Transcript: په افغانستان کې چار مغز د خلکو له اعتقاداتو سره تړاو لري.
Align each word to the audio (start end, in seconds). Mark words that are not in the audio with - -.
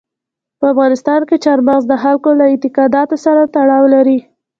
په 0.59 0.65
افغانستان 0.73 1.21
کې 1.29 1.35
چار 1.45 1.59
مغز 1.67 1.83
د 1.87 1.93
خلکو 2.03 2.29
له 2.39 2.45
اعتقاداتو 2.51 3.15
سره 3.25 3.41
تړاو 3.55 3.85
لري. 3.95 4.17